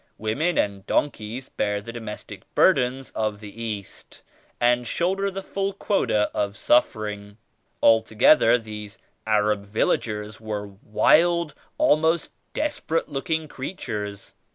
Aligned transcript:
Women 0.17 0.57
and 0.57 0.83
donkeys 0.87 1.47
bear 1.49 1.79
the 1.79 1.91
domestic 1.93 2.41
burdens 2.55 3.11
of 3.11 3.39
the 3.39 3.53
East 3.61 4.13
65 4.53 4.55
and 4.59 4.87
shoulder 4.87 5.29
the 5.29 5.43
full 5.43 5.73
quota 5.73 6.31
of 6.33 6.57
suffering. 6.57 7.37
Al 7.83 8.01
together 8.01 8.57
these 8.57 8.97
Arab 9.27 9.63
villagers 9.63 10.41
were 10.41 10.67
wild, 10.81 11.53
almost 11.77 12.31
desperate 12.55 13.09
looking 13.09 13.47
creatures. 13.47 14.33